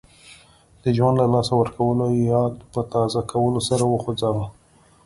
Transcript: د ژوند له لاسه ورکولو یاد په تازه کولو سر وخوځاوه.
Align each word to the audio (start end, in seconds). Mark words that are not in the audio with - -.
د 0.83 0.85
ژوند 0.97 1.15
له 1.21 1.27
لاسه 1.33 1.53
ورکولو 1.57 2.05
یاد 2.33 2.53
په 2.73 2.81
تازه 2.93 3.19
کولو 3.31 3.59
سر 3.67 3.79
وخوځاوه. 3.87 4.45